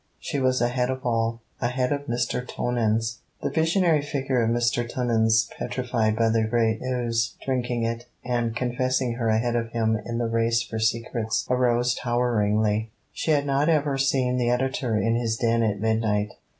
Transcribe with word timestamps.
She 0.19 0.39
was 0.39 0.61
ahead 0.61 0.89
of 0.89 1.05
all 1.05 1.41
ahead 1.61 1.91
of 1.91 2.07
Mr. 2.07 2.43
Tonans! 2.43 3.19
The 3.43 3.51
visionary 3.51 4.01
figure 4.01 4.41
of 4.41 4.49
Mr. 4.49 4.89
Tonans 4.91 5.47
petrified 5.55 6.15
by 6.15 6.29
the 6.29 6.43
great 6.45 6.81
news, 6.81 7.35
drinking 7.45 7.83
it, 7.83 8.07
and 8.25 8.55
confessing 8.55 9.13
her 9.17 9.29
ahead 9.29 9.55
of 9.55 9.69
him 9.73 9.99
in 10.03 10.17
the 10.17 10.25
race 10.25 10.63
for 10.63 10.79
secrets, 10.79 11.45
arose 11.51 11.93
toweringly. 11.93 12.89
She 13.13 13.29
had 13.29 13.45
not 13.45 13.69
ever 13.69 13.99
seen 13.99 14.37
the 14.37 14.49
Editor 14.49 14.97
in 14.97 15.13
his 15.13 15.37
den 15.37 15.61
at 15.61 15.79
midnight. 15.79 16.31